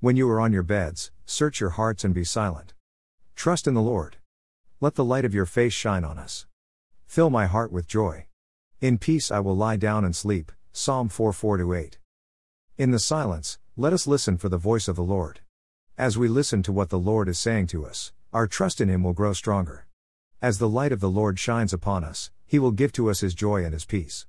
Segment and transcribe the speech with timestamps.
[0.00, 2.72] When you are on your beds, search your hearts and be silent.
[3.34, 4.18] Trust in the Lord.
[4.80, 6.46] Let the light of your face shine on us.
[7.08, 8.26] Fill my heart with joy.
[8.80, 10.52] In peace I will lie down and sleep.
[10.72, 11.98] Psalm 4 4 8.
[12.76, 15.40] In the silence, let us listen for the voice of the Lord.
[15.96, 19.02] As we listen to what the Lord is saying to us, our trust in Him
[19.02, 19.88] will grow stronger.
[20.40, 23.34] As the light of the Lord shines upon us, He will give to us His
[23.34, 24.26] joy and His peace.